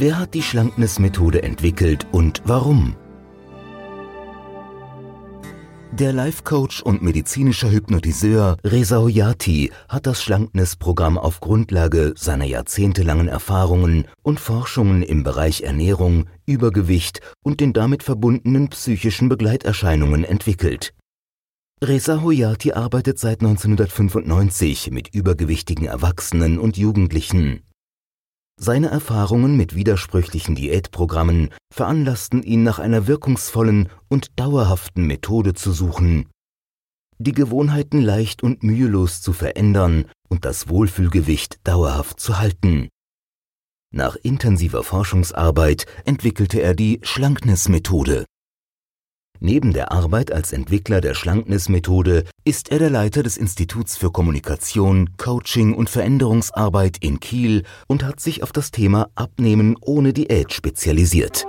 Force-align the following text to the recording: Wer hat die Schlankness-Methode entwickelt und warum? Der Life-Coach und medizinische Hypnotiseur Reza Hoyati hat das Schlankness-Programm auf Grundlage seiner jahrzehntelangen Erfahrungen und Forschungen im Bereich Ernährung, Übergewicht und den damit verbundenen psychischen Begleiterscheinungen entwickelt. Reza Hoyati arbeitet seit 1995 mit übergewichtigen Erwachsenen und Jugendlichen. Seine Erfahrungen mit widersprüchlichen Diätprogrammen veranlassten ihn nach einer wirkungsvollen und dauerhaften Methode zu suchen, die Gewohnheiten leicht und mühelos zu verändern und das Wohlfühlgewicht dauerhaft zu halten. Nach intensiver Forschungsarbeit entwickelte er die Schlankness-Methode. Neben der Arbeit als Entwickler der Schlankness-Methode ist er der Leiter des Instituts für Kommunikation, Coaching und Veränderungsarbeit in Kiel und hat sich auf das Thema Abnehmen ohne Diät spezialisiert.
Wer 0.00 0.18
hat 0.18 0.32
die 0.32 0.40
Schlankness-Methode 0.40 1.42
entwickelt 1.42 2.06
und 2.10 2.40
warum? 2.46 2.96
Der 5.92 6.14
Life-Coach 6.14 6.80
und 6.80 7.02
medizinische 7.02 7.70
Hypnotiseur 7.70 8.56
Reza 8.64 8.96
Hoyati 8.96 9.70
hat 9.90 10.06
das 10.06 10.22
Schlankness-Programm 10.22 11.18
auf 11.18 11.40
Grundlage 11.40 12.14
seiner 12.16 12.46
jahrzehntelangen 12.46 13.28
Erfahrungen 13.28 14.08
und 14.22 14.40
Forschungen 14.40 15.02
im 15.02 15.22
Bereich 15.22 15.64
Ernährung, 15.64 16.30
Übergewicht 16.46 17.20
und 17.44 17.60
den 17.60 17.74
damit 17.74 18.02
verbundenen 18.02 18.70
psychischen 18.70 19.28
Begleiterscheinungen 19.28 20.24
entwickelt. 20.24 20.94
Reza 21.84 22.22
Hoyati 22.22 22.72
arbeitet 22.72 23.18
seit 23.18 23.42
1995 23.42 24.92
mit 24.92 25.14
übergewichtigen 25.14 25.84
Erwachsenen 25.84 26.58
und 26.58 26.78
Jugendlichen. 26.78 27.64
Seine 28.62 28.88
Erfahrungen 28.88 29.56
mit 29.56 29.74
widersprüchlichen 29.74 30.54
Diätprogrammen 30.54 31.48
veranlassten 31.72 32.42
ihn 32.42 32.62
nach 32.62 32.78
einer 32.78 33.06
wirkungsvollen 33.06 33.88
und 34.08 34.38
dauerhaften 34.38 35.06
Methode 35.06 35.54
zu 35.54 35.72
suchen, 35.72 36.26
die 37.20 37.32
Gewohnheiten 37.32 38.00
leicht 38.00 38.42
und 38.42 38.62
mühelos 38.62 39.22
zu 39.22 39.32
verändern 39.32 40.06
und 40.28 40.44
das 40.44 40.68
Wohlfühlgewicht 40.68 41.58
dauerhaft 41.64 42.18
zu 42.18 42.38
halten. 42.38 42.88
Nach 43.94 44.16
intensiver 44.16 44.82
Forschungsarbeit 44.82 45.86
entwickelte 46.04 46.60
er 46.60 46.74
die 46.74 47.00
Schlankness-Methode. 47.02 48.24
Neben 49.42 49.72
der 49.72 49.90
Arbeit 49.90 50.32
als 50.32 50.52
Entwickler 50.52 51.00
der 51.00 51.14
Schlankness-Methode 51.14 52.24
ist 52.44 52.70
er 52.70 52.78
der 52.78 52.90
Leiter 52.90 53.22
des 53.22 53.38
Instituts 53.38 53.96
für 53.96 54.10
Kommunikation, 54.10 55.16
Coaching 55.16 55.72
und 55.72 55.88
Veränderungsarbeit 55.88 56.98
in 57.00 57.20
Kiel 57.20 57.64
und 57.86 58.04
hat 58.04 58.20
sich 58.20 58.42
auf 58.42 58.52
das 58.52 58.70
Thema 58.70 59.08
Abnehmen 59.14 59.76
ohne 59.80 60.12
Diät 60.12 60.52
spezialisiert. 60.52 61.46